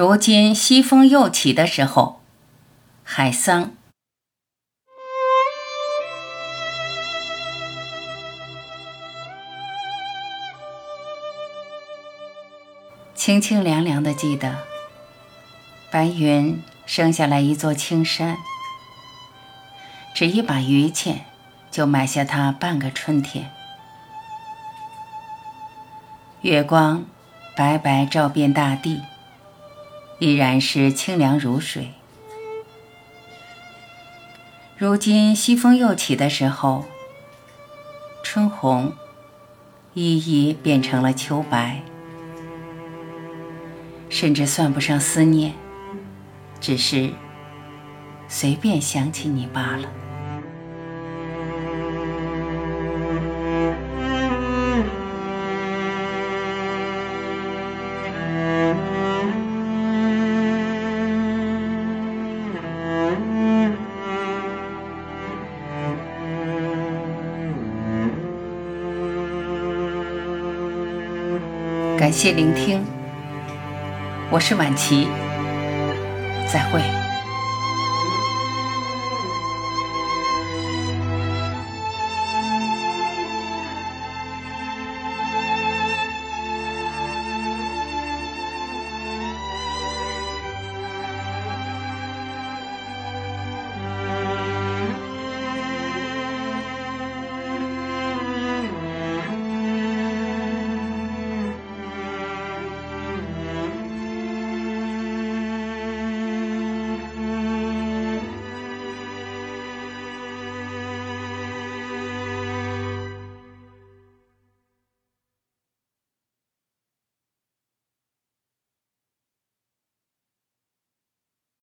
[0.00, 2.22] 如今西风又起的时候，
[3.04, 3.74] 海桑。
[13.14, 14.60] 清清凉凉的，记得
[15.90, 18.38] 白云生下来一座青山，
[20.14, 21.26] 只一把榆钱，
[21.70, 23.50] 就买下它半个春天。
[26.40, 27.04] 月光
[27.54, 29.02] 白白照遍大地。
[30.20, 31.94] 依然是清凉如水。
[34.76, 36.84] 如今西风又起的时候，
[38.22, 38.92] 春红
[39.94, 41.80] 一一变成了秋白，
[44.10, 45.54] 甚至算不上思念，
[46.60, 47.10] 只是
[48.28, 49.88] 随便想起你罢了。
[72.00, 72.82] 感谢聆听，
[74.30, 75.06] 我是晚琪，
[76.50, 76.80] 再会。